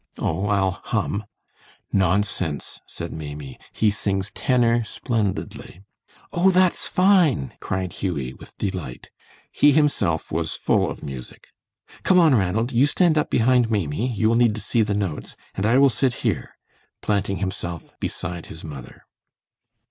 "Oh, 0.17 0.47
I'll 0.47 0.71
hum." 0.85 1.25
"Nonsense," 1.93 2.79
said 2.87 3.11
Maimie, 3.13 3.59
"he 3.71 3.91
sings 3.91 4.31
tenor 4.31 4.83
splendidly." 4.83 5.81
"Oh, 6.33 6.49
that's 6.49 6.87
fine!" 6.87 7.53
cried 7.59 7.93
Hughie, 7.93 8.33
with 8.33 8.57
delight. 8.57 9.11
He 9.51 9.71
himself 9.73 10.31
was 10.31 10.55
full 10.55 10.89
of 10.89 11.03
music. 11.03 11.49
"Come 12.01 12.17
on, 12.17 12.33
Ranald, 12.33 12.71
you 12.71 12.87
stand 12.87 13.15
up 13.15 13.29
behind 13.29 13.69
Maimie, 13.69 14.11
you 14.11 14.27
will 14.27 14.35
need 14.35 14.55
to 14.55 14.59
see 14.61 14.81
the 14.81 14.95
notes; 14.95 15.35
and 15.53 15.67
I 15.67 15.77
will 15.77 15.87
sit 15.93 16.13
here," 16.25 16.57
planting 17.03 17.37
himself 17.37 17.93
beside 17.99 18.47
his 18.47 18.63
mother. 18.63 19.03